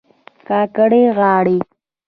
کاکړۍ 0.47 1.03
غاړي 1.17 1.57